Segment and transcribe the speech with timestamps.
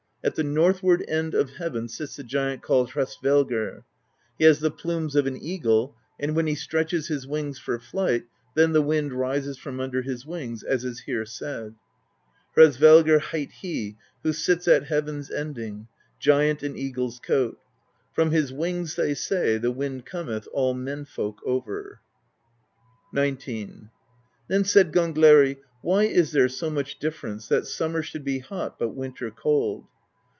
[0.23, 3.81] At the northward end of heaven sits the giant called Hraesvelgr:
[4.37, 8.25] he has the plumes of an eagle, and when he stretches his wings for flight,
[8.53, 11.73] then the wind rises from under his wings, as is here said:
[12.55, 15.87] Hraesvelgr hight he who sits at heaven's ending,
[16.19, 17.57] Giant in eagle's coat;
[18.13, 21.99] From his wings, they say, the wind cometh All men folk over."
[23.11, 23.85] XIX.
[24.47, 28.77] Then said Gangleri: "Why is there so much differ ence, that summer should be hot,
[28.77, 29.85] but winter cold?"